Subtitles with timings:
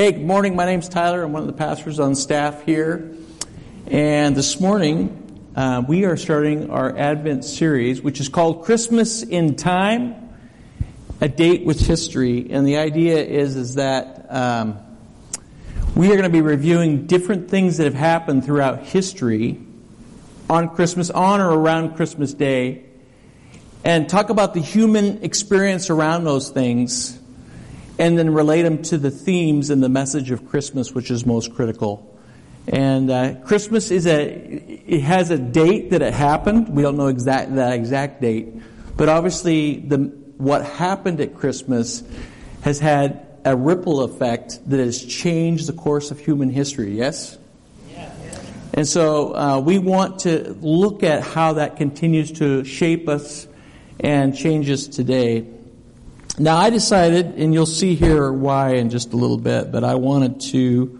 [0.00, 0.56] Hey, good morning.
[0.56, 1.22] My name's Tyler.
[1.22, 3.14] I'm one of the pastors on staff here.
[3.86, 9.56] And this morning, uh, we are starting our Advent series, which is called Christmas in
[9.56, 10.30] Time,
[11.20, 12.50] a date with history.
[12.50, 14.78] And the idea is, is that um,
[15.94, 19.60] we are going to be reviewing different things that have happened throughout history
[20.48, 22.84] on Christmas, on or around Christmas Day,
[23.84, 27.19] and talk about the human experience around those things
[28.00, 31.54] and then relate them to the themes and the message of Christmas, which is most
[31.54, 32.18] critical.
[32.66, 36.70] And uh, Christmas is a it has a date that it happened.
[36.70, 38.54] We don't know exact that exact date,
[38.96, 39.98] but obviously the
[40.38, 42.02] what happened at Christmas
[42.62, 46.96] has had a ripple effect that has changed the course of human history.
[46.96, 47.36] Yes.
[48.72, 53.48] And so uh, we want to look at how that continues to shape us
[53.98, 55.46] and change us today.
[56.38, 59.96] Now, I decided, and you'll see here why in just a little bit, but I
[59.96, 60.98] wanted to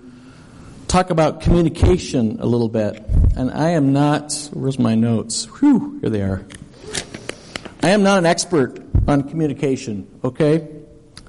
[0.88, 3.02] talk about communication a little bit.
[3.36, 5.44] And I am not, where's my notes?
[5.44, 6.44] Whew, here they are.
[7.82, 10.68] I am not an expert on communication, okay?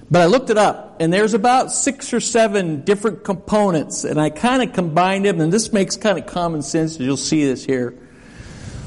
[0.10, 4.30] But I looked it up, and there's about six or seven different components, and I
[4.30, 7.64] kind of combined them, and this makes kind of common sense, as you'll see this
[7.64, 7.98] here.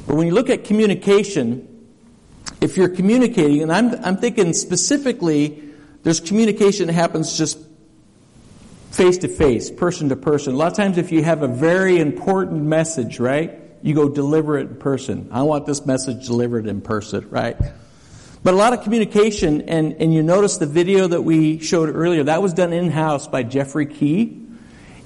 [0.07, 1.74] But when you look at communication,
[2.65, 5.63] if you're communicating, and I'm, I'm thinking specifically,
[6.03, 7.59] there's communication that happens just
[8.91, 10.55] face to face, person to person.
[10.55, 14.57] A lot of times, if you have a very important message, right, you go deliver
[14.57, 15.29] it in person.
[15.31, 17.59] I want this message delivered in person, right?
[18.43, 22.23] But a lot of communication, and, and you notice the video that we showed earlier,
[22.25, 24.41] that was done in house by Jeffrey Key.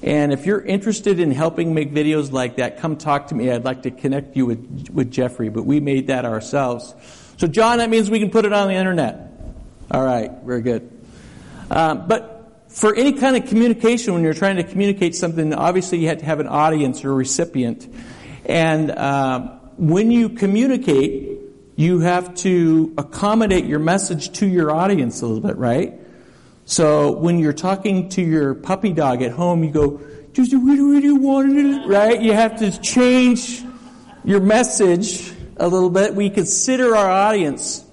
[0.00, 3.50] And if you're interested in helping make videos like that, come talk to me.
[3.50, 6.94] I'd like to connect you with, with Jeffrey, but we made that ourselves.
[7.38, 9.30] So, John, that means we can put it on the internet.
[9.92, 10.90] All right, very good.
[11.70, 16.08] Um, but for any kind of communication, when you're trying to communicate something, obviously you
[16.08, 17.88] have to have an audience or a recipient.
[18.44, 21.38] And uh, when you communicate,
[21.76, 25.94] you have to accommodate your message to your audience a little bit, right?
[26.64, 30.00] So when you're talking to your puppy dog at home, you go,
[30.32, 31.86] do you want?
[31.86, 32.20] Right?
[32.20, 33.62] You have to change
[34.24, 36.14] your message a little bit.
[36.14, 37.84] We consider our audience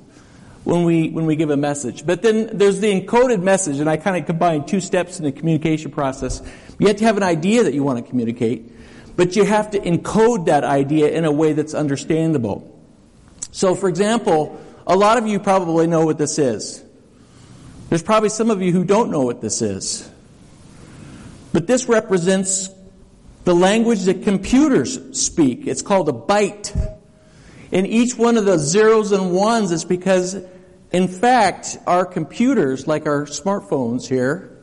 [0.64, 2.06] when we when we give a message.
[2.06, 5.31] But then there's the encoded message, and I kind of combine two steps in the
[5.31, 6.42] communication process.
[6.80, 8.72] You have to have an idea that you want to communicate,
[9.16, 12.72] but you have to encode that idea in a way that's understandable.
[13.52, 16.84] So, for example, a lot of you probably know what this is.
[17.90, 20.09] There's probably some of you who don't know what this is.
[21.54, 22.70] But this represents
[23.46, 25.68] the language that computers speak.
[25.68, 26.94] It's called a byte.
[27.72, 30.38] And each one of the zeros and ones is because,
[30.92, 34.58] in fact, our computers, like our smartphones here,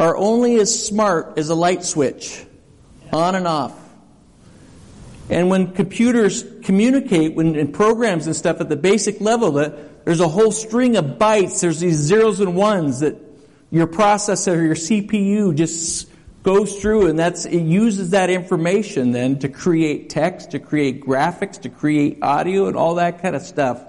[0.00, 2.44] are only as smart as a light switch,
[3.12, 3.78] on and off.
[5.30, 10.20] And when computers communicate when, in programs and stuff at the basic level, that there's
[10.20, 13.16] a whole string of bytes, there's these zeros and ones that
[13.70, 16.08] your processor, your CPU just
[16.42, 21.60] goes through and that's it uses that information then to create text, to create graphics,
[21.62, 23.84] to create audio and all that kind of stuff.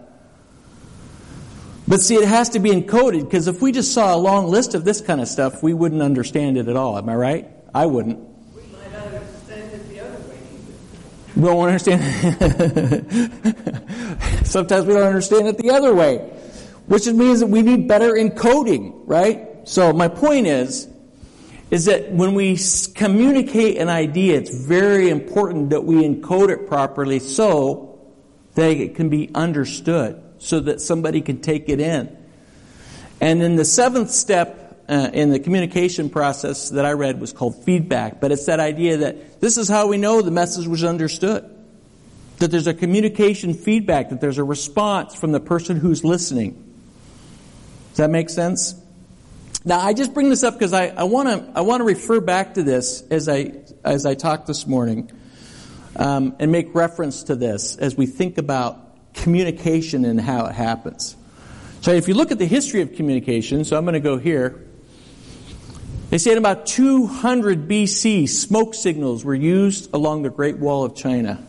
[1.87, 4.73] But see, it has to be encoded because if we just saw a long list
[4.73, 6.97] of this kind of stuff, we wouldn't understand it at all.
[6.97, 7.49] Am I right?
[7.73, 8.19] I wouldn't.
[8.55, 10.73] We might not understand it the other way either.
[11.35, 12.01] We don't understand.
[14.47, 16.19] Sometimes we don't understand it the other way,
[16.85, 19.67] which means that we need better encoding, right?
[19.67, 20.87] So my point is,
[21.73, 22.55] is that when we
[22.93, 27.99] communicate an idea, it's very important that we encode it properly so
[28.53, 32.15] that it can be understood, so that somebody can take it in.
[33.19, 37.63] And then the seventh step uh, in the communication process that I read was called
[37.63, 41.49] feedback, but it's that idea that this is how we know the message was understood.
[42.37, 46.51] That there's a communication feedback, that there's a response from the person who's listening.
[47.89, 48.79] Does that make sense?
[49.65, 52.19] Now, I just bring this up because I, I want to I want to refer
[52.19, 55.09] back to this as I as I talk this morning,
[55.95, 61.15] um, and make reference to this as we think about communication and how it happens.
[61.79, 64.67] So, if you look at the history of communication, so I'm going to go here.
[66.09, 70.95] They say in about 200 BC, smoke signals were used along the Great Wall of
[70.95, 71.43] China.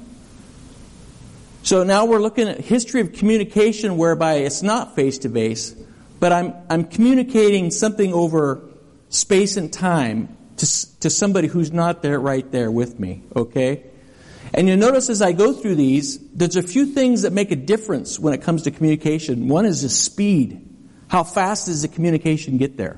[1.64, 5.74] So now we're looking at history of communication whereby it's not face to face,
[6.20, 8.62] but I'm, I'm communicating something over
[9.08, 13.84] space and time to, to somebody who's not there right there with me, okay?
[14.52, 17.56] And you'll notice as I go through these, there's a few things that make a
[17.56, 19.48] difference when it comes to communication.
[19.48, 20.68] One is the speed.
[21.08, 22.96] How fast does the communication get there?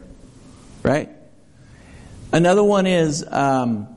[0.82, 1.10] Right?
[2.32, 3.88] Another one is um,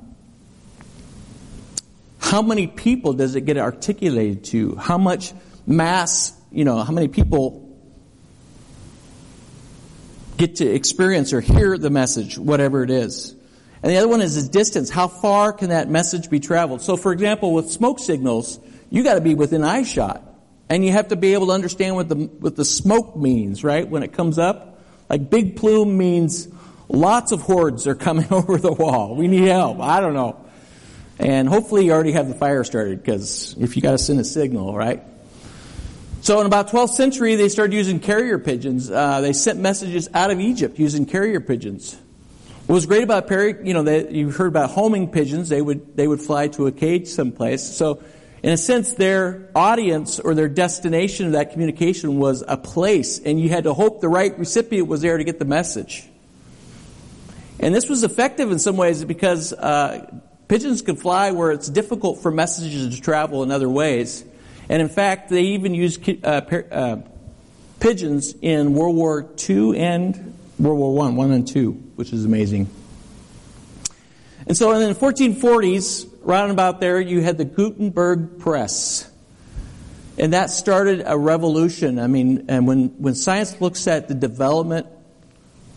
[2.20, 4.76] how many people does it get articulated to?
[4.76, 5.34] How much
[5.68, 7.69] mass, you know, how many people
[10.40, 13.36] get to experience or hear the message, whatever it is?
[13.84, 14.90] And the other one is the distance.
[14.90, 16.82] How far can that message be traveled?
[16.82, 18.60] So for example, with smoke signals,
[18.90, 20.24] you gotta be within eye shot.
[20.70, 23.88] And you have to be able to understand what the, what the smoke means, right?
[23.88, 24.80] When it comes up.
[25.10, 26.48] Like big plume means
[26.88, 29.16] lots of hordes are coming over the wall.
[29.16, 29.80] We need help.
[29.80, 30.46] I don't know.
[31.18, 34.76] And hopefully you already have the fire started because if you gotta send a signal,
[34.76, 35.04] right?
[36.30, 38.92] So in about 12th century, they started using carrier pigeons.
[38.92, 41.98] Uh, they sent messages out of Egypt using carrier pigeons.
[42.68, 45.50] What was great about you know, they, you heard about homing pigeons.
[45.50, 47.64] They would, they would fly to a cage someplace.
[47.76, 48.04] So,
[48.44, 53.42] in a sense, their audience or their destination of that communication was a place, and
[53.42, 56.08] you had to hope the right recipient was there to get the message.
[57.60, 60.16] And this was effective in some ways because uh,
[60.48, 64.24] pigeons could fly where it's difficult for messages to travel in other ways.
[64.70, 67.02] And in fact, they even used uh, uh,
[67.80, 72.70] pigeons in World War II and World War One, one and two, which is amazing.
[74.46, 79.10] And so in the 1440s, round about there, you had the Gutenberg press.
[80.18, 81.98] And that started a revolution.
[82.00, 84.88] I mean, and when, when science looks at the development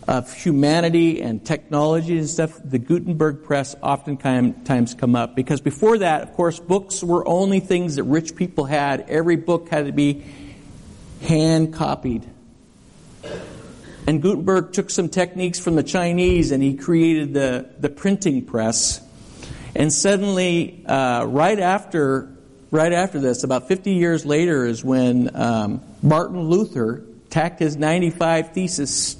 [0.07, 5.35] of humanity and technology and stuff, the Gutenberg press oftentimes come up.
[5.35, 9.01] Because before that, of course, books were only things that rich people had.
[9.09, 10.23] Every book had to be
[11.21, 12.29] hand copied.
[14.05, 19.01] And Gutenberg took some techniques from the Chinese and he created the, the printing press.
[19.75, 22.29] And suddenly, uh, right after
[22.73, 28.51] right after this, about 50 years later, is when um, Martin Luther tacked his 95
[28.53, 29.15] thesis,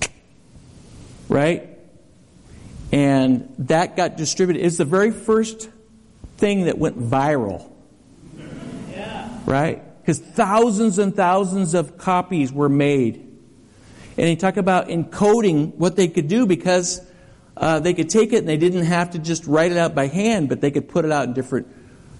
[1.30, 1.70] right?
[2.92, 4.66] And that got distributed.
[4.66, 5.70] It's the very first
[6.38, 7.72] thing that went viral.
[8.92, 9.40] Yeah.
[9.46, 10.02] Right?
[10.02, 13.16] Because thousands and thousands of copies were made.
[14.18, 17.02] And he talked about encoding what they could do because
[17.58, 20.08] uh, they could take it and they didn't have to just write it out by
[20.08, 21.68] hand, but they could put it out in different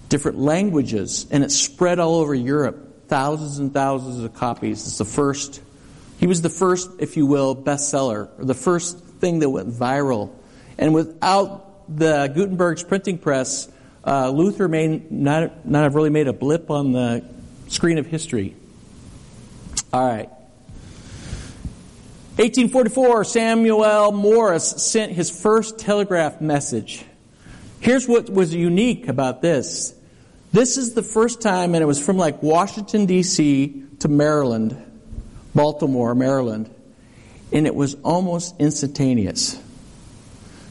[0.08, 3.08] different languages, and it spread all over Europe.
[3.08, 4.86] Thousands and thousands of copies.
[4.86, 5.60] It's the first.
[6.18, 10.30] He was the first, if you will, bestseller, or the first thing that went viral.
[10.78, 13.68] And without the Gutenberg's printing press,
[14.06, 17.24] uh, Luther may not, not have really made a blip on the
[17.68, 18.54] screen of history.
[19.92, 20.28] All right.
[22.36, 27.04] 1844, Samuel Morse sent his first telegraph message.
[27.78, 29.94] Here's what was unique about this.
[30.52, 33.84] This is the first time, and it was from like Washington, D.C.
[34.00, 34.76] to Maryland,
[35.54, 36.72] Baltimore, Maryland,
[37.52, 39.60] and it was almost instantaneous.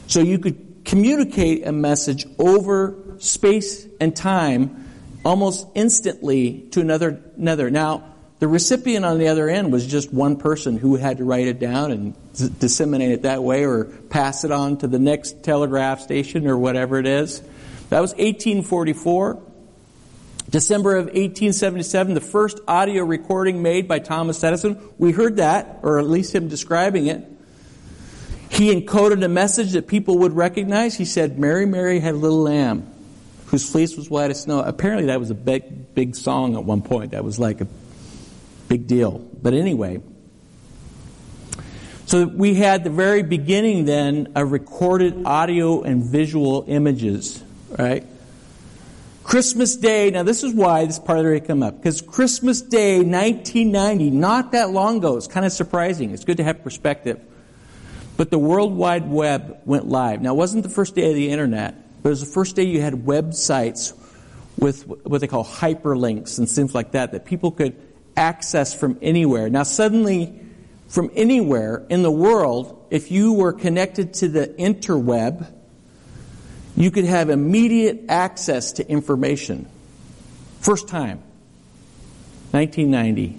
[0.06, 4.90] So you could communicate a message over space and time
[5.24, 7.20] almost instantly to another.
[7.36, 7.70] another.
[7.70, 11.46] Now, the recipient on the other end was just one person who had to write
[11.46, 16.00] it down and disseminate it that way or pass it on to the next telegraph
[16.00, 17.40] station or whatever it is.
[17.88, 19.40] That was 1844.
[20.54, 24.80] December of 1877, the first audio recording made by Thomas Edison.
[24.98, 27.24] We heard that, or at least him describing it.
[28.50, 30.94] He encoded a message that people would recognize.
[30.94, 32.88] He said, Mary, Mary had a little lamb
[33.46, 34.60] whose fleece was white as snow.
[34.60, 37.10] Apparently that was a big, big song at one point.
[37.10, 37.66] That was like a
[38.68, 39.18] Big deal.
[39.42, 40.00] But anyway,
[42.06, 47.42] so we had the very beginning then of recorded audio and visual images,
[47.78, 48.06] right?
[49.24, 52.98] Christmas Day, now this is why this part of the come up, because Christmas Day
[52.98, 56.10] 1990, not that long ago, it's kind of surprising.
[56.10, 57.20] It's good to have perspective.
[58.18, 60.20] But the World Wide Web went live.
[60.20, 62.64] Now it wasn't the first day of the internet, but it was the first day
[62.64, 63.98] you had websites
[64.58, 67.74] with what they call hyperlinks and things like that, that people could
[68.16, 69.48] access from anywhere.
[69.48, 70.38] Now, suddenly,
[70.86, 75.50] from anywhere in the world, if you were connected to the interweb,
[76.76, 79.68] you could have immediate access to information.
[80.60, 81.22] First time.
[82.50, 83.38] 1990.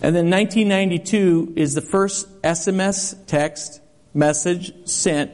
[0.00, 3.80] And then 1992 is the first SMS text
[4.14, 5.30] message sent,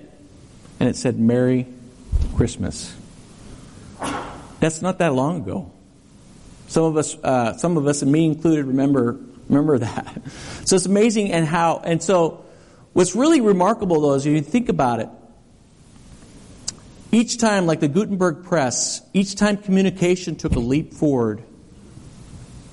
[0.81, 1.67] and it said, Merry
[2.37, 2.95] Christmas.
[4.61, 5.71] That's not that long ago.
[6.69, 10.23] Some of us, uh, some of us, and me included, remember remember that.
[10.65, 11.83] So it's amazing, and how.
[11.85, 12.47] And so,
[12.95, 15.09] what's really remarkable though is if you think about it.
[17.15, 21.45] Each time, like the Gutenberg press, each time communication took a leap forward,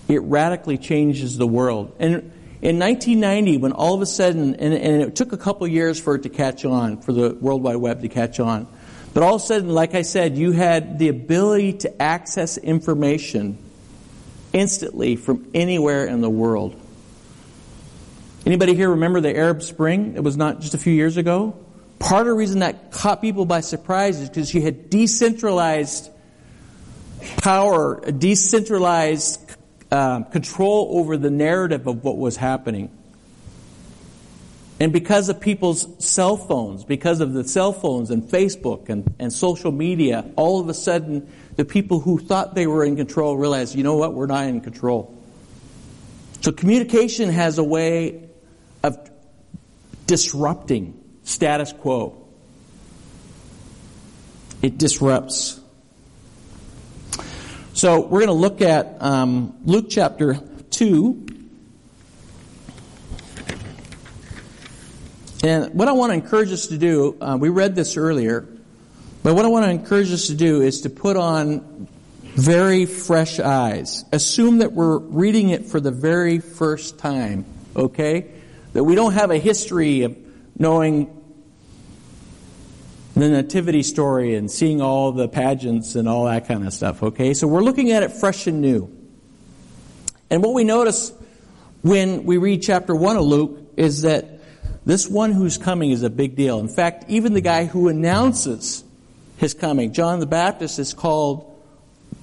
[0.08, 1.96] it radically changes the world.
[2.00, 6.00] And in 1990, when all of a sudden, and, and it took a couple years
[6.00, 8.66] for it to catch on, for the World Wide Web to catch on,
[9.14, 13.60] but all of a sudden, like I said, you had the ability to access information
[14.54, 16.76] instantly from anywhere in the world.
[18.44, 20.16] Anybody here remember the Arab Spring?
[20.16, 21.61] It was not just a few years ago.
[22.02, 26.10] Part of the reason that caught people by surprise is because you had decentralized
[27.38, 29.40] power, decentralized
[29.92, 32.90] um, control over the narrative of what was happening.
[34.80, 39.32] And because of people's cell phones, because of the cell phones and Facebook and, and
[39.32, 43.76] social media, all of a sudden, the people who thought they were in control realized,
[43.76, 45.16] you know what, we're not in control.
[46.42, 48.28] So communication has a way
[48.82, 48.98] of
[50.08, 52.18] disrupting status quo.
[54.62, 55.60] It disrupts.
[57.74, 60.36] So we're going to look at um, Luke chapter
[60.72, 61.28] 2.
[65.44, 68.48] And what I want to encourage us to do, uh, we read this earlier,
[69.24, 71.88] but what I want to encourage us to do is to put on
[72.36, 74.06] very fresh eyes.
[74.12, 78.32] Assume that we're reading it for the very first time, okay?
[78.74, 80.16] That we don't have a history of
[80.62, 81.10] knowing
[83.16, 87.34] the nativity story and seeing all the pageants and all that kind of stuff, okay?
[87.34, 88.96] So we're looking at it fresh and new.
[90.30, 91.12] And what we notice
[91.82, 94.40] when we read chapter 1 of Luke is that
[94.86, 96.60] this one who's coming is a big deal.
[96.60, 98.84] In fact, even the guy who announces
[99.38, 101.60] his coming, John the Baptist, is called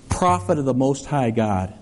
[0.09, 1.75] prophet of the Most High God.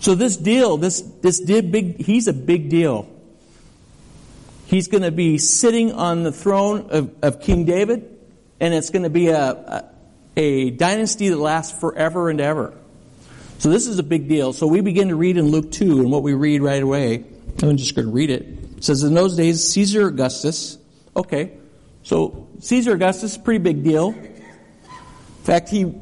[0.00, 3.08] So this deal, this, this big, he's a big deal.
[4.66, 8.18] He's going to be sitting on the throne of, of King David,
[8.58, 9.84] and it's going to be a, a,
[10.36, 12.76] a dynasty that lasts forever and ever.
[13.58, 14.52] So this is a big deal.
[14.52, 17.24] So we begin to read in Luke 2, and what we read right away,
[17.62, 18.42] I'm just going to read it.
[18.76, 20.78] It says, In those days, Caesar Augustus,
[21.16, 21.52] okay,
[22.02, 24.08] so Caesar Augustus, pretty big deal.
[24.08, 25.94] In fact, he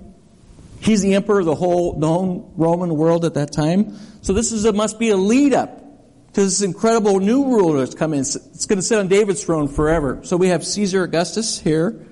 [0.80, 3.98] he's the emperor of the whole known Roman world at that time.
[4.22, 5.83] So this is a, must be a lead up
[6.34, 8.20] to this incredible new ruler that's coming.
[8.20, 10.20] It's going to sit on David's throne forever.
[10.24, 12.04] So we have Caesar Augustus here.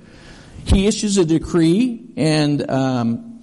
[0.64, 3.42] He issues a decree, and um,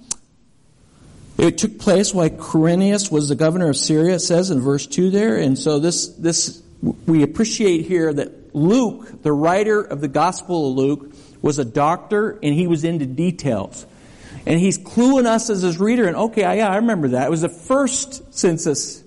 [1.36, 4.14] it took place while Quirinius was the governor of Syria.
[4.14, 6.62] It says in verse two there, and so this this
[7.06, 12.38] we appreciate here that Luke, the writer of the Gospel of Luke, was a doctor,
[12.42, 13.84] and he was into details.
[14.46, 17.26] And he's cluing us as his reader, and okay, yeah, I remember that.
[17.26, 18.99] It was the first census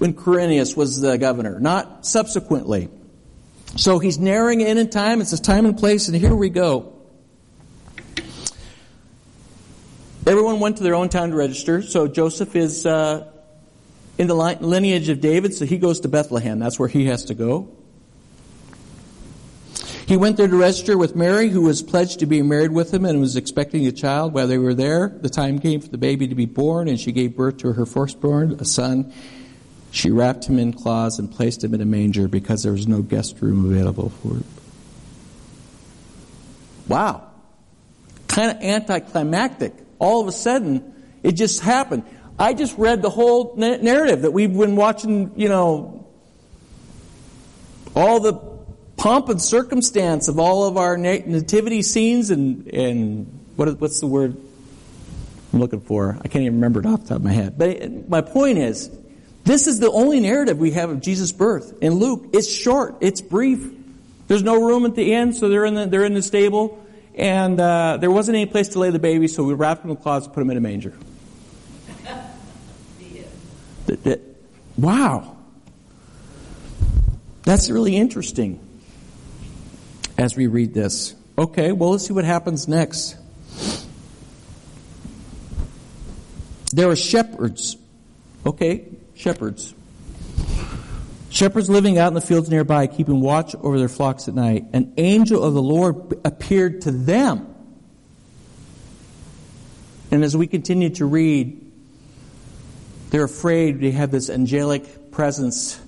[0.00, 2.88] when Quirinius was the governor, not subsequently.
[3.76, 5.20] So he's narrowing in in time.
[5.20, 6.94] It says time and place, and here we go.
[10.26, 11.82] Everyone went to their own town to register.
[11.82, 13.30] So Joseph is uh,
[14.16, 16.58] in the lineage of David, so he goes to Bethlehem.
[16.58, 17.68] That's where he has to go.
[20.06, 23.04] He went there to register with Mary, who was pledged to be married with him
[23.04, 25.10] and was expecting a child while they were there.
[25.20, 27.84] The time came for the baby to be born, and she gave birth to her
[27.84, 29.12] firstborn, a son.
[29.90, 33.02] She wrapped him in cloths and placed him in a manger because there was no
[33.02, 34.44] guest room available for it.
[36.86, 37.26] Wow.
[38.28, 39.74] Kind of anticlimactic.
[39.98, 42.04] All of a sudden, it just happened.
[42.38, 46.06] I just read the whole narrative that we've been watching, you know,
[47.94, 48.34] all the
[48.96, 54.36] pomp and circumstance of all of our nativity scenes and, and what, what's the word
[55.52, 56.16] I'm looking for?
[56.20, 57.58] I can't even remember it off the top of my head.
[57.58, 58.90] But my point is,
[59.50, 61.82] this is the only narrative we have of Jesus' birth.
[61.82, 63.72] In Luke, it's short, it's brief.
[64.28, 66.84] There's no room at the end, so they're in the, they're in the stable.
[67.16, 69.96] And uh, there wasn't any place to lay the baby, so we wrapped him in
[69.96, 70.94] cloths and put him in a manger.
[73.86, 74.20] that, that,
[74.78, 75.36] wow.
[77.42, 78.60] That's really interesting
[80.16, 81.16] as we read this.
[81.36, 83.16] Okay, well, let's see what happens next.
[86.72, 87.76] There are shepherds.
[88.46, 88.84] Okay,
[89.20, 89.74] shepherds.
[91.28, 94.64] Shepherds living out in the fields nearby, keeping watch over their flocks at night.
[94.72, 97.46] An angel of the Lord appeared to them.
[100.10, 101.70] And as we continue to read,
[103.10, 105.78] they're afraid they have this angelic presence.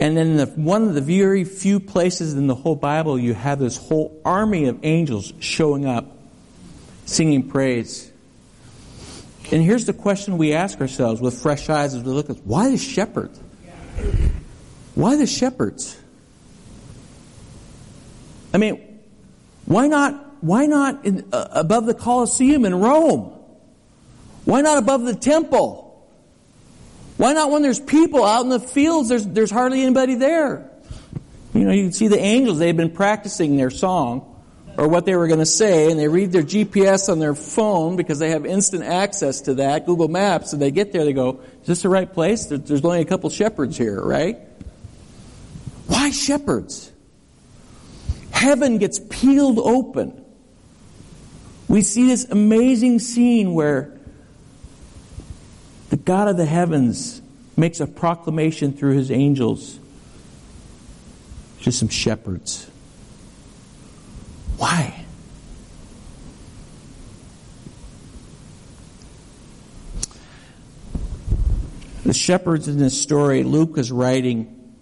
[0.00, 3.60] And then the, one of the very few places in the whole Bible you have
[3.60, 6.18] this whole army of angels showing up,
[7.06, 8.10] singing praise.
[9.52, 12.70] And here's the question we ask ourselves with fresh eyes as we look at why
[12.70, 13.38] the shepherds?
[14.94, 15.98] Why the shepherds?
[18.52, 19.00] I mean,
[19.66, 23.32] why not, why not in, uh, above the Colosseum in Rome?
[24.44, 25.82] Why not above the temple?
[27.16, 30.70] Why not when there's people out in the fields, there's, there's hardly anybody there?
[31.52, 34.33] You know, you can see the angels, they've been practicing their song
[34.76, 37.96] or what they were going to say, and they read their GPS on their phone
[37.96, 41.40] because they have instant access to that, Google Maps, and they get there, they go,
[41.60, 42.46] is this the right place?
[42.46, 44.38] There's only a couple shepherds here, right?
[45.86, 46.92] Why shepherds?
[48.30, 50.24] Heaven gets peeled open.
[51.68, 53.98] We see this amazing scene where
[55.90, 57.22] the God of the heavens
[57.56, 59.78] makes a proclamation through his angels
[61.62, 62.68] to some shepherds.
[64.56, 65.04] Why?
[72.04, 74.74] The shepherds in this story, Luke is writing,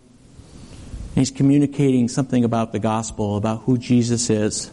[1.15, 4.71] he's communicating something about the gospel, about who Jesus is.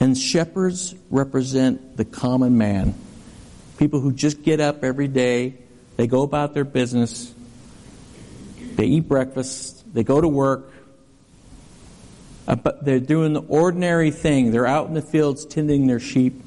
[0.00, 2.94] And shepherds represent the common man
[3.80, 5.54] people who just get up every day,
[5.96, 7.34] they go about their business,
[8.76, 10.70] they eat breakfast, they go to work,
[12.50, 14.50] Uh, but they're doing the ordinary thing.
[14.50, 16.42] They're out in the fields tending their sheep.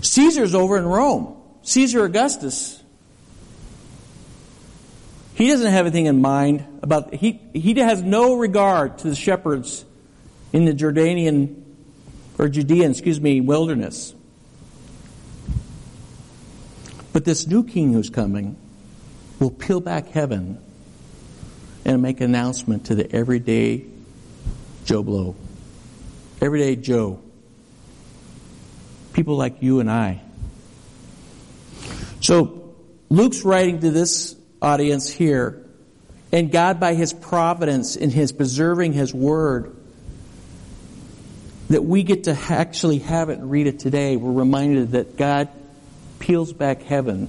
[0.00, 1.36] Caesar's over in Rome.
[1.62, 2.80] Caesar Augustus.
[5.34, 9.84] He doesn't have anything in mind about, he, he has no regard to the shepherds
[10.52, 11.60] in the Jordanian,
[12.38, 14.14] or Judean, excuse me, wilderness.
[17.12, 18.56] But this new king who's coming
[19.40, 20.62] will peel back heaven
[21.84, 23.97] and make an announcement to the everyday
[24.88, 25.36] Joe Blow.
[26.40, 27.20] Everyday Joe.
[29.12, 30.22] People like you and I.
[32.22, 32.74] So,
[33.10, 35.62] Luke's writing to this audience here,
[36.32, 39.76] and God, by His providence in His preserving His Word,
[41.68, 44.16] that we get to actually have it and read it today.
[44.16, 45.50] We're reminded that God
[46.18, 47.28] peels back heaven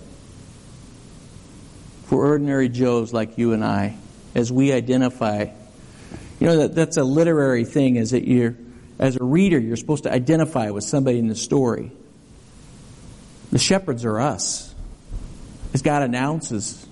[2.05, 3.97] for ordinary Joes like you and I
[4.33, 5.47] as we identify.
[6.39, 8.55] You know, that, that's a literary thing, is that you're,
[8.97, 11.91] as a reader, you're supposed to identify with somebody in the story.
[13.51, 14.73] The shepherds are us,
[15.73, 16.85] as God announces.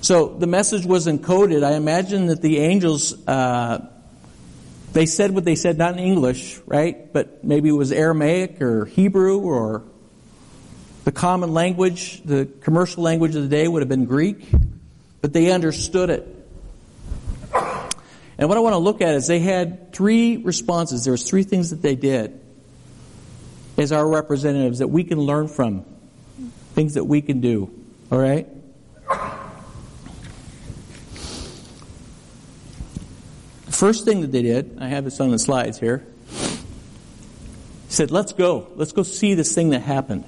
[0.00, 1.64] So the message was encoded.
[1.64, 3.86] I imagine that the angels uh,
[4.92, 7.12] they said what they said, not in English, right?
[7.12, 9.84] But maybe it was Aramaic or Hebrew or
[11.04, 14.48] the common language, the commercial language of the day would have been Greek,
[15.20, 16.34] but they understood it.
[18.38, 21.04] And what I want to look at is they had three responses.
[21.04, 22.40] There was three things that they did
[23.76, 25.84] as our representatives that we can learn from,
[26.74, 27.70] things that we can do.
[28.12, 28.46] All right?
[33.66, 36.04] First thing that they did, I have this on the slides here,
[37.88, 38.68] said, let's go.
[38.74, 40.24] Let's go see this thing that happened.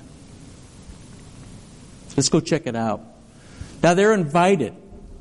[2.17, 3.10] Let's go check it out.
[3.83, 4.75] Now they're invited.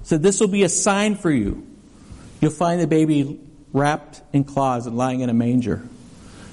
[0.03, 1.65] So this will be a sign for you.
[2.41, 3.39] You'll find the baby
[3.73, 5.87] wrapped in cloths and lying in a manger.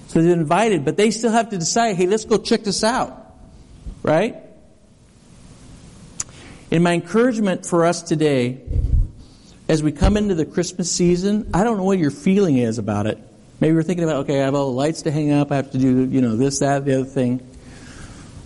[0.09, 3.35] So they're invited, but they still have to decide, hey, let's go check this out.
[4.03, 4.37] Right?
[6.71, 8.61] And my encouragement for us today
[9.69, 13.07] as we come into the Christmas season, I don't know what your feeling is about
[13.07, 13.19] it.
[13.59, 15.73] Maybe you're thinking about, okay, I have all the lights to hang up, I have
[15.73, 17.41] to do, you know, this, that, the other thing.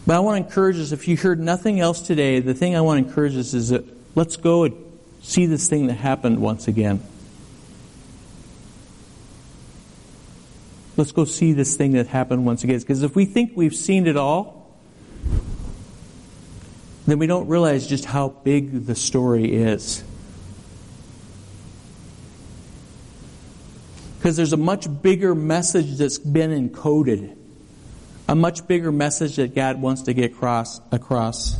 [0.06, 2.80] But I want to encourage us, if you heard nothing else today, the thing I
[2.80, 3.84] want to encourage us is that
[4.16, 4.74] let's go and
[5.22, 7.02] see this thing that happened once again.
[10.96, 12.78] Let's go see this thing that happened once again.
[12.78, 14.70] Because if we think we've seen it all,
[17.06, 20.04] then we don't realize just how big the story is.
[24.18, 27.36] Because there's a much bigger message that's been encoded.
[28.30, 30.80] A much bigger message that God wants to get across.
[30.92, 31.58] across.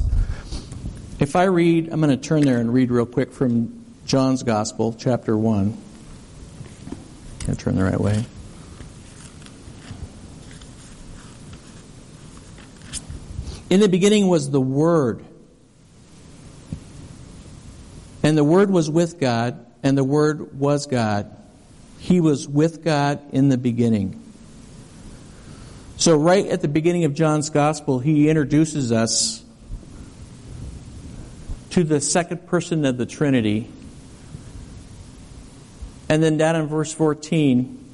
[1.19, 4.95] If I read, I'm going to turn there and read real quick from John's Gospel,
[4.97, 5.77] chapter 1.
[7.49, 8.25] I'll turn the right way.
[13.69, 15.25] In the beginning was the Word.
[18.23, 21.37] And the Word was with God, and the Word was God.
[21.99, 24.20] He was with God in the beginning.
[26.01, 29.45] So, right at the beginning of John's Gospel, he introduces us
[31.69, 33.69] to the second person of the Trinity.
[36.09, 37.85] And then down in verse 14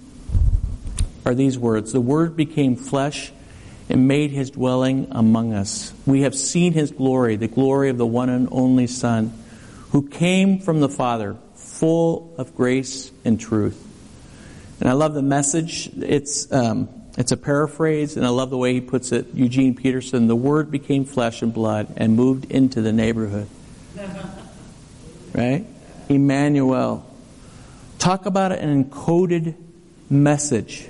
[1.24, 3.32] are these words The Word became flesh
[3.88, 5.92] and made his dwelling among us.
[6.06, 9.36] We have seen his glory, the glory of the one and only Son,
[9.90, 13.82] who came from the Father, full of grace and truth.
[14.78, 15.90] And I love the message.
[15.96, 19.29] It's, um, it's a paraphrase, and I love the way he puts it.
[19.35, 23.48] Eugene Peterson, the Word became flesh and blood and moved into the neighborhood.
[25.35, 25.66] Right?
[26.09, 27.05] Emmanuel.
[27.98, 29.55] Talk about an encoded
[30.09, 30.88] message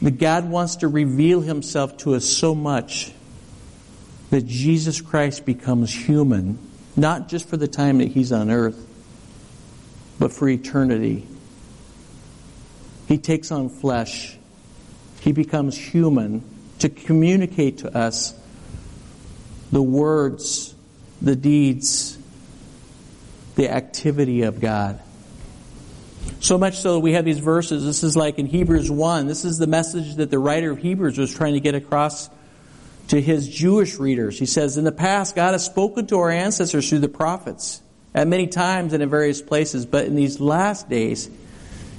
[0.00, 3.12] that God wants to reveal himself to us so much
[4.30, 6.58] that Jesus Christ becomes human,
[6.96, 8.88] not just for the time that he's on earth,
[10.18, 11.26] but for eternity.
[13.06, 14.38] He takes on flesh.
[15.22, 16.42] He becomes human
[16.80, 18.34] to communicate to us
[19.70, 20.74] the words,
[21.20, 22.18] the deeds,
[23.54, 25.00] the activity of God.
[26.40, 27.84] So much so we have these verses.
[27.84, 29.28] This is like in Hebrews 1.
[29.28, 32.28] This is the message that the writer of Hebrews was trying to get across
[33.08, 34.40] to his Jewish readers.
[34.40, 37.80] He says, In the past, God has spoken to our ancestors through the prophets
[38.12, 41.30] at many times and in various places, but in these last days,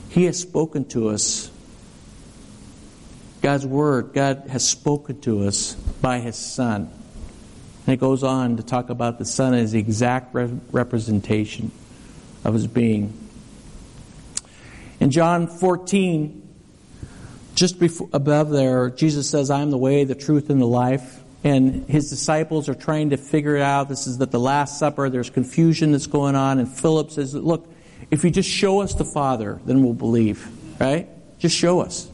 [0.10, 1.50] He has spoken to us.
[3.44, 6.90] God's Word, God has spoken to us by His Son.
[7.86, 11.70] And it goes on to talk about the Son as the exact re- representation
[12.46, 13.12] of His being.
[15.02, 16.42] In John 14,
[17.54, 21.22] just before, above there, Jesus says, I am the way, the truth, and the life.
[21.44, 23.90] And his disciples are trying to figure it out.
[23.90, 25.10] This is at the Last Supper.
[25.10, 26.60] There's confusion that's going on.
[26.60, 27.68] And Philip says, Look,
[28.10, 30.48] if you just show us the Father, then we'll believe.
[30.80, 31.10] Right?
[31.40, 32.10] Just show us.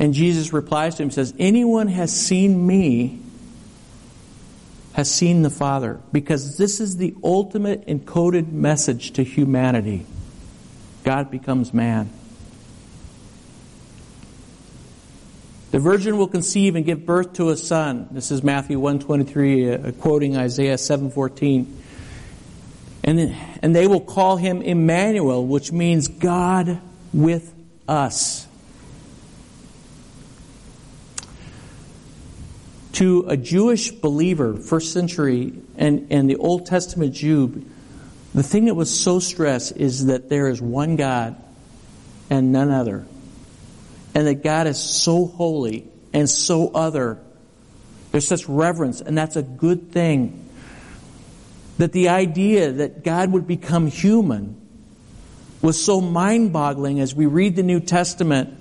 [0.00, 3.20] And Jesus replies to him, says, Anyone has seen me
[4.94, 6.00] has seen the Father.
[6.10, 10.06] Because this is the ultimate encoded message to humanity.
[11.04, 12.10] God becomes man.
[15.70, 18.08] The virgin will conceive and give birth to a son.
[18.10, 21.76] This is Matthew 123, uh, quoting Isaiah 7:14.
[23.04, 26.80] And, and they will call him Emmanuel, which means God
[27.12, 27.54] with
[27.86, 28.46] us.
[33.00, 37.64] To a Jewish believer, first century, and, and the Old Testament Jew,
[38.34, 41.42] the thing that was so stressed is that there is one God
[42.28, 43.06] and none other.
[44.14, 47.18] And that God is so holy and so other.
[48.12, 50.46] There's such reverence, and that's a good thing.
[51.78, 54.60] That the idea that God would become human
[55.62, 58.58] was so mind boggling as we read the New Testament.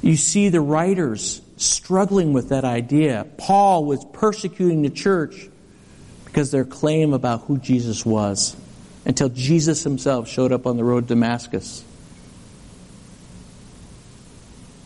[0.00, 3.26] You see the writers struggling with that idea.
[3.38, 5.48] Paul was persecuting the church
[6.24, 8.56] because their claim about who Jesus was
[9.04, 11.84] until Jesus himself showed up on the road to Damascus.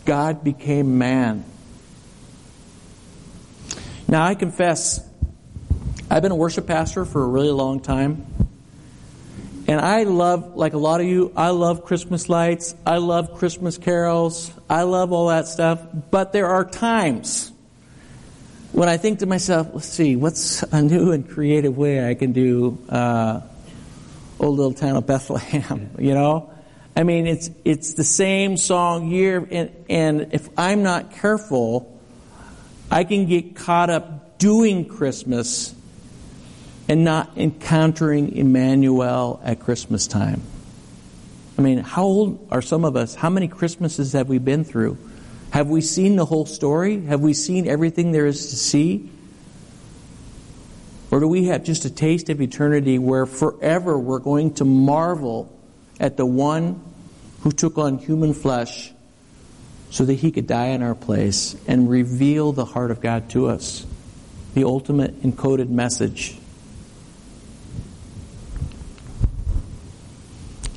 [0.05, 1.45] God became man.
[4.09, 5.05] Now, I confess,
[6.09, 8.25] I've been a worship pastor for a really long time.
[9.69, 12.75] And I love, like a lot of you, I love Christmas lights.
[12.87, 14.53] I love Christmas carols.
[14.71, 15.81] I love all that stuff.
[16.11, 17.51] But there are times
[18.73, 22.33] when I think to myself, let's see, what's a new and creative way I can
[22.33, 23.41] do uh,
[24.39, 26.51] old little town of Bethlehem, you know?
[26.95, 32.01] I mean, it's, it's the same song year, and, and if I'm not careful,
[32.91, 35.75] I can get caught up doing Christmas
[36.89, 40.43] and not encountering Emmanuel at Christmas time.
[41.59, 43.15] I mean, how old are some of us?
[43.15, 44.99] How many Christmases have we been through?
[45.51, 47.01] Have we seen the whole story?
[47.07, 49.11] Have we seen everything there is to see?
[51.11, 55.51] Or do we have just a taste of eternity where forever we're going to marvel
[55.99, 56.83] at the one
[57.41, 58.93] who took on human flesh
[59.91, 63.47] so that he could die in our place and reveal the heart of God to
[63.47, 63.87] us?
[64.55, 66.37] The ultimate encoded message.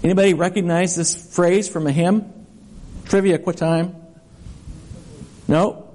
[0.10, 2.34] Anybody recognize this phrase from a hymn?
[3.06, 3.96] Trivia, quick time.
[5.48, 5.88] No?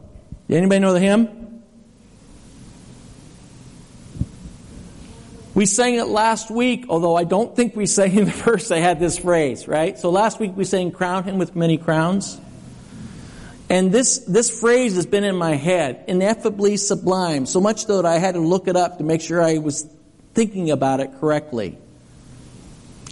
[0.48, 1.64] Anybody know the hymn?
[5.52, 8.78] We sang it last week, although I don't think we sang in the verse I
[8.78, 9.98] had this phrase, right?
[9.98, 12.40] So last week we sang crown him with many crowns.
[13.68, 18.06] And this, this phrase has been in my head, ineffably sublime, so much so that
[18.06, 19.84] I had to look it up to make sure I was
[20.34, 21.78] thinking about it correctly.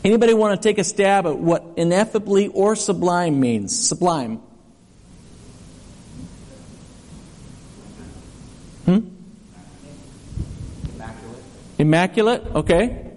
[0.04, 3.88] Anybody want to take a stab at what ineffably or sublime means?
[3.88, 4.40] Sublime.
[8.84, 8.98] Hmm?
[10.98, 11.44] Immaculate,
[11.78, 13.12] Immaculate, okay.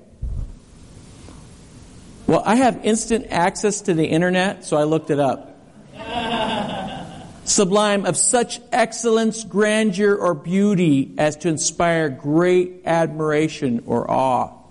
[2.27, 5.53] Well, I have instant access to the internet, so I looked it up.
[7.45, 14.64] Sublime of such excellence, grandeur, or beauty as to inspire great admiration or awe.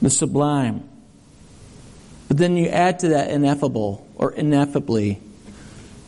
[0.00, 0.88] The sublime.
[2.28, 5.20] But then you add to that ineffable or ineffably.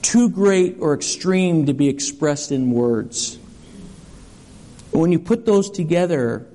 [0.03, 3.39] Too great or extreme to be expressed in words.
[4.93, 6.47] When you put those together,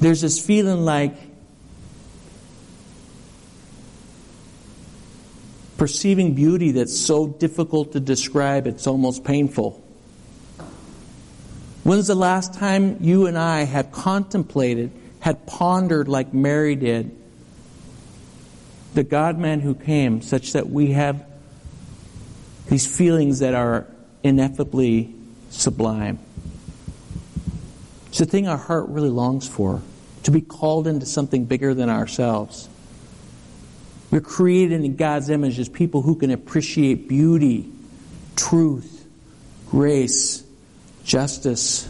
[0.00, 1.14] there's this feeling like
[5.76, 9.82] perceiving beauty that's so difficult to describe, it's almost painful.
[11.84, 17.16] When's the last time you and I have contemplated, had pondered like Mary did,
[18.94, 21.24] the God man who came, such that we have
[22.68, 23.86] these feelings that are
[24.22, 25.14] ineffably
[25.50, 26.18] sublime?
[28.08, 29.82] It's the thing our heart really longs for
[30.24, 32.68] to be called into something bigger than ourselves.
[34.10, 37.70] We're created in God's image as people who can appreciate beauty,
[38.36, 39.06] truth,
[39.68, 40.42] grace,
[41.04, 41.88] justice,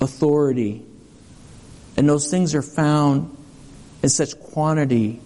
[0.00, 0.84] authority.
[2.00, 3.36] And those things are found
[4.02, 5.20] in such quantity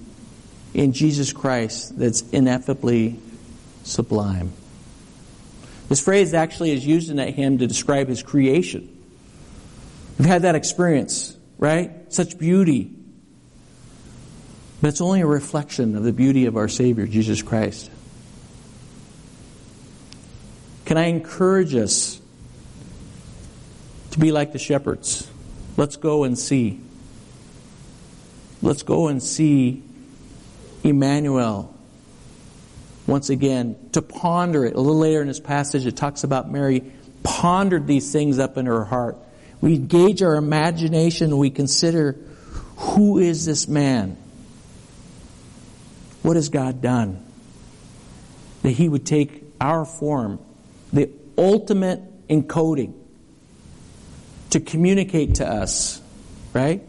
[0.74, 3.20] in Jesus Christ that's ineffably
[3.84, 4.52] sublime.
[5.88, 8.88] This phrase actually is used in that hymn to describe his creation.
[10.18, 12.12] We've had that experience, right?
[12.12, 12.90] Such beauty,
[14.82, 17.88] but it's only a reflection of the beauty of our Savior, Jesus Christ.
[20.86, 22.20] Can I encourage us
[24.10, 25.30] to be like the shepherds?
[25.76, 26.80] Let's go and see.
[28.62, 29.82] Let's go and see
[30.82, 31.74] Emmanuel
[33.06, 34.74] once again, to ponder it.
[34.74, 36.82] A little later in this passage, it talks about Mary
[37.22, 39.16] pondered these things up in her heart.
[39.60, 42.16] We engage our imagination, we consider
[42.76, 44.16] who is this man?
[46.22, 47.24] What has God done?
[48.62, 50.38] That He would take our form,
[50.92, 52.94] the ultimate encoding,
[54.54, 56.00] to communicate to us,
[56.52, 56.80] right?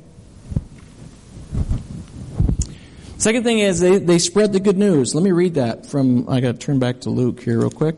[3.18, 5.16] Second thing is they, they spread the good news.
[5.16, 7.98] Let me read that from, I got to turn back to Luke here real quick.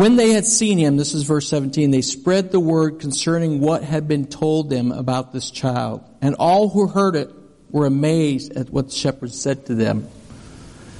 [0.00, 3.82] When they had seen him, this is verse 17, they spread the word concerning what
[3.82, 6.02] had been told them about this child.
[6.22, 7.30] And all who heard it
[7.70, 10.08] were amazed at what the shepherds said to them.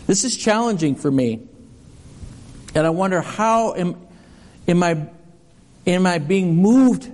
[0.06, 1.40] This is challenging for me.
[2.74, 3.96] And I wonder how am,
[4.68, 5.08] am, I,
[5.86, 7.10] am I being moved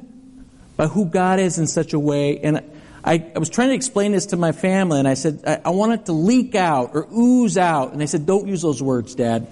[0.77, 2.41] by who God is in such a way?
[2.41, 2.65] And
[3.05, 5.71] I, I was trying to explain this to my family, and I said, I, I
[5.71, 7.93] want it to leak out or ooze out.
[7.93, 9.47] And they said, Don't use those words, Dad.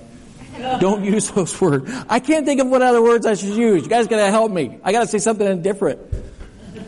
[0.81, 1.90] Don't use those words.
[2.09, 3.83] I can't think of what other words I should use.
[3.83, 4.79] You guys gotta help me.
[4.83, 6.01] I gotta say something different.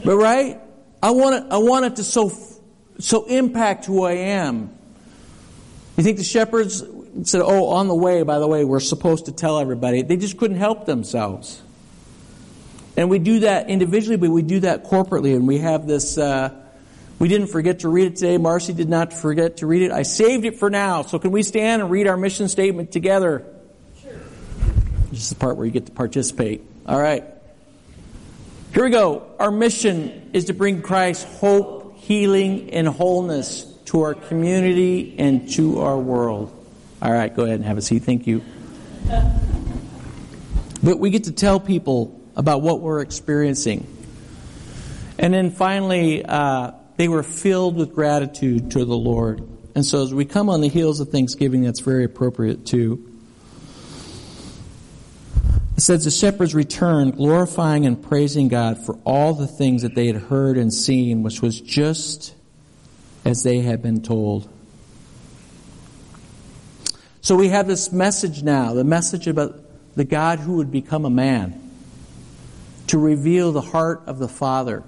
[0.05, 0.61] But right?
[1.03, 2.33] I want it, I want it to so,
[2.99, 4.77] so impact who I am.
[5.97, 6.85] You think the shepherds
[7.25, 10.03] said, oh, on the way, by the way, we're supposed to tell everybody.
[10.03, 11.63] They just couldn't help themselves.
[12.97, 15.35] And we do that individually, but we do that corporately.
[15.35, 16.51] And we have this, uh,
[17.19, 18.37] we didn't forget to read it today.
[18.37, 19.91] Marcy did not forget to read it.
[19.91, 21.03] I saved it for now.
[21.03, 23.47] So can we stand and read our mission statement together?
[25.11, 26.63] This is the part where you get to participate.
[26.87, 27.25] All right.
[28.75, 29.27] Here we go.
[29.39, 35.81] Our mission is to bring Christ hope, healing, and wholeness to our community and to
[35.81, 36.53] our world.
[37.01, 38.03] All right, go ahead and have a seat.
[38.03, 38.43] Thank you.
[40.83, 43.87] But we get to tell people about what we're experiencing.
[45.19, 49.47] And then finally, uh, they were filled with gratitude to the Lord.
[49.75, 53.16] And so as we come on the heels of Thanksgiving, that's very appropriate too.
[55.77, 60.07] It says the shepherds returned, glorifying and praising God for all the things that they
[60.07, 62.35] had heard and seen, which was just
[63.27, 64.49] as they had been told.
[67.21, 69.61] So we have this message now, the message about
[69.97, 71.61] the God who would become a man,
[72.87, 74.83] to reveal the heart of the Father,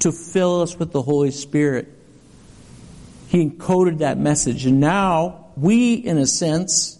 [0.00, 1.88] to fill us with the Holy Spirit.
[3.28, 4.66] He encoded that message.
[4.66, 6.98] And now we, in a sense,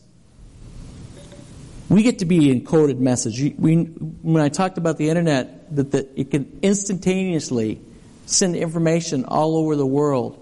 [1.92, 3.54] we get to be encoded message.
[3.58, 7.82] We, when I talked about the internet, that, it can instantaneously
[8.24, 10.38] send information all over the world.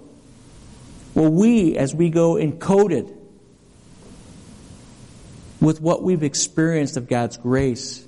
[1.13, 3.13] Well, we, as we go encoded
[5.61, 8.07] with what we've experienced of God's grace,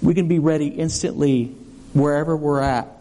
[0.00, 1.46] we can be ready instantly
[1.94, 2.96] wherever we're at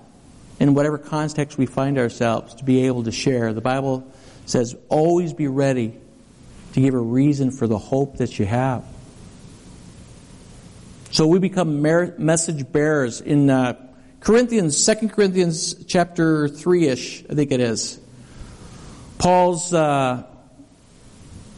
[0.60, 3.54] in whatever context we find ourselves, to be able to share.
[3.54, 4.12] The Bible
[4.48, 6.00] says, always be ready
[6.74, 8.84] to give a reason for the hope that you have.
[11.12, 13.74] So we become message bearers in uh,
[14.20, 18.00] Corinthians, 2 Corinthians chapter 3-ish, I think it is.
[19.18, 20.24] Paul's uh,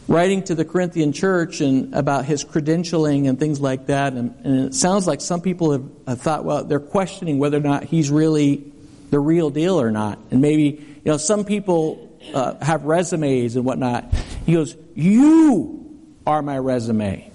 [0.07, 4.13] writing to the Corinthian church and about his credentialing and things like that.
[4.13, 7.61] And, and it sounds like some people have, have, thought, well, they're questioning whether or
[7.61, 8.71] not he's really
[9.09, 10.19] the real deal or not.
[10.31, 14.13] And maybe, you know, some people uh, have resumes and whatnot.
[14.45, 17.31] He goes, You are my resume.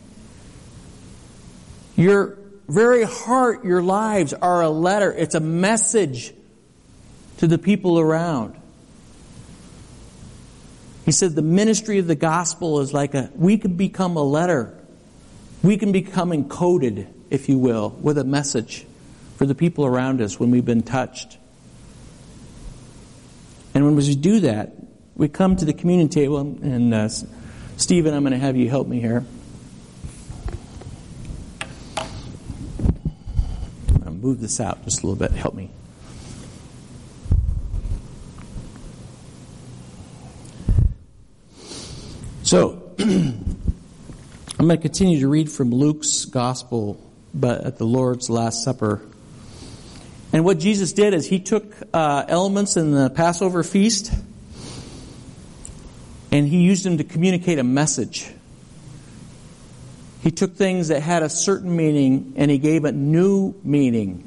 [1.96, 2.36] Your
[2.68, 6.34] very heart, your lives are a letter, it's a message
[7.38, 8.54] to the people around.
[11.06, 14.78] He said the ministry of the gospel is like a, we can become a letter.
[15.62, 18.84] We can become encoded, if you will, with a message
[19.36, 21.38] for the people around us when we've been touched.
[23.72, 24.74] And when we do that,
[25.14, 27.08] we come to the communion table, and uh,
[27.76, 29.24] Stephen, I'm going to have you help me here.
[34.24, 35.32] Move this out just a little bit.
[35.32, 35.68] Help me.
[42.42, 43.44] So, I'm
[44.58, 46.98] going to continue to read from Luke's Gospel,
[47.34, 49.02] but at the Lord's Last Supper.
[50.32, 54.10] And what Jesus did is he took uh, elements in the Passover feast
[56.34, 58.28] and he used them to communicate a message.
[60.20, 64.26] He took things that had a certain meaning and he gave a new meaning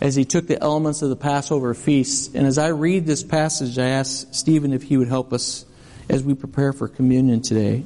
[0.00, 2.36] as he took the elements of the Passover feast.
[2.36, 5.64] And as I read this passage, I asked Stephen if he would help us
[6.08, 7.82] as we prepare for communion today.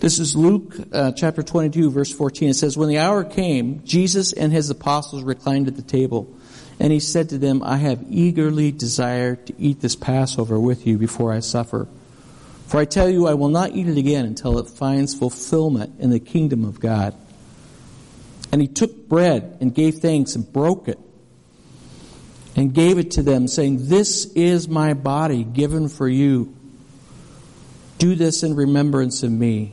[0.00, 2.48] This is Luke uh, chapter 22, verse 14.
[2.48, 6.36] It says, When the hour came, Jesus and his apostles reclined at the table.
[6.82, 10.98] And he said to them, I have eagerly desired to eat this Passover with you
[10.98, 11.86] before I suffer.
[12.66, 16.10] For I tell you, I will not eat it again until it finds fulfillment in
[16.10, 17.14] the kingdom of God.
[18.50, 20.98] And he took bread and gave thanks and broke it
[22.56, 26.52] and gave it to them, saying, This is my body given for you.
[27.98, 29.72] Do this in remembrance of me.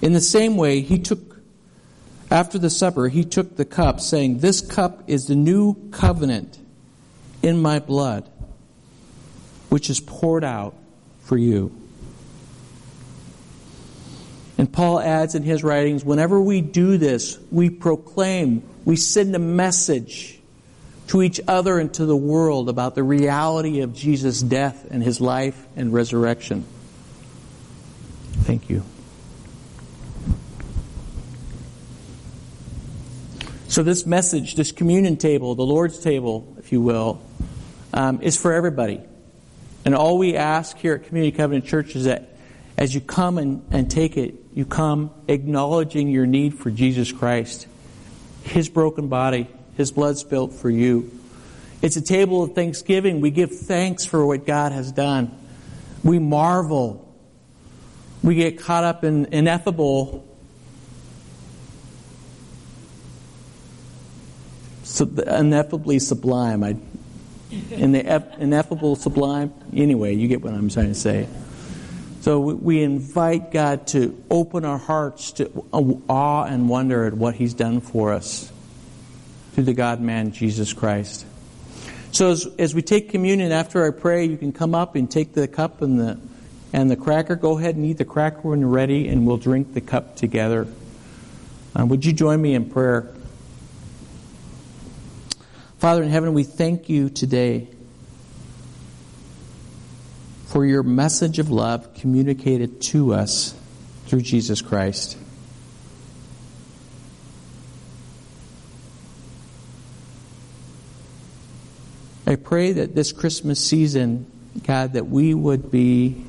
[0.00, 1.31] In the same way, he took,
[2.32, 6.58] after the supper, he took the cup, saying, This cup is the new covenant
[7.42, 8.26] in my blood,
[9.68, 10.74] which is poured out
[11.20, 11.76] for you.
[14.56, 19.38] And Paul adds in his writings, whenever we do this, we proclaim, we send a
[19.38, 20.40] message
[21.08, 25.20] to each other and to the world about the reality of Jesus' death and his
[25.20, 26.64] life and resurrection.
[28.44, 28.84] Thank you.
[33.72, 37.22] So, this message, this communion table, the Lord's table, if you will,
[37.94, 39.00] um, is for everybody.
[39.86, 42.36] And all we ask here at Community Covenant Church is that
[42.76, 47.66] as you come and, and take it, you come acknowledging your need for Jesus Christ,
[48.42, 51.10] His broken body, His blood spilt for you.
[51.80, 53.22] It's a table of thanksgiving.
[53.22, 55.34] We give thanks for what God has done.
[56.04, 57.10] We marvel
[58.22, 60.28] we get caught up in ineffable
[65.00, 66.62] ineffably sublime.
[66.62, 66.76] I,
[67.70, 69.52] in the ineffable sublime.
[69.74, 71.28] Anyway, you get what I'm trying to say.
[72.22, 77.52] So we invite God to open our hearts to awe and wonder at what He's
[77.52, 78.50] done for us
[79.52, 81.26] through the God man Jesus Christ.
[82.12, 85.32] So as, as we take communion after I pray, you can come up and take
[85.32, 86.20] the cup and the
[86.72, 87.36] and the cracker.
[87.36, 90.66] Go ahead and eat the cracker when you're ready, and we'll drink the cup together.
[91.78, 93.12] Uh, would you join me in prayer?
[95.82, 97.66] Father in heaven, we thank you today
[100.46, 103.52] for your message of love communicated to us
[104.06, 105.18] through Jesus Christ.
[112.28, 114.30] I pray that this Christmas season,
[114.64, 116.24] God, that we would be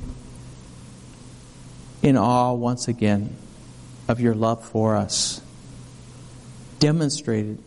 [2.02, 3.36] in awe once again
[4.08, 5.40] of your love for us,
[6.80, 7.60] demonstrated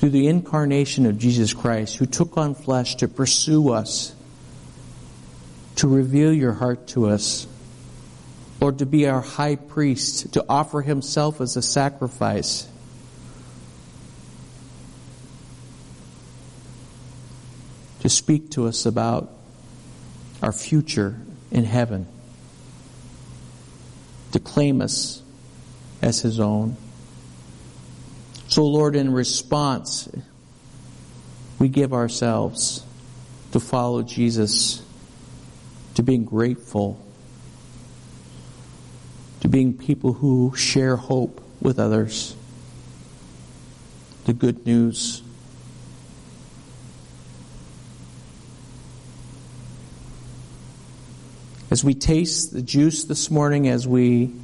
[0.00, 4.14] through the incarnation of Jesus Christ, who took on flesh to pursue us,
[5.76, 7.46] to reveal your heart to us,
[8.60, 12.66] Lord, to be our high priest, to offer himself as a sacrifice.
[18.00, 19.30] To speak to us about
[20.42, 21.20] our future
[21.50, 22.06] in heaven
[24.32, 25.22] to claim us
[26.02, 26.76] as his own.
[28.50, 30.08] So, Lord, in response,
[31.60, 32.84] we give ourselves
[33.52, 34.82] to follow Jesus,
[35.94, 37.00] to being grateful,
[39.42, 42.34] to being people who share hope with others,
[44.24, 45.22] the good news.
[51.70, 54.34] As we taste the juice this morning, as we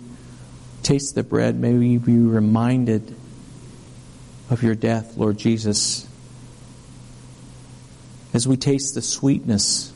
[0.84, 3.16] taste the bread, may we be reminded
[4.50, 6.06] of your death, Lord Jesus.
[8.32, 9.92] As we taste the sweetness,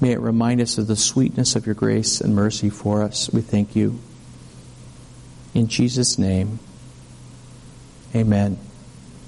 [0.00, 3.30] may it remind us of the sweetness of your grace and mercy for us.
[3.32, 3.98] We thank you.
[5.54, 6.58] In Jesus' name,
[8.14, 8.58] amen.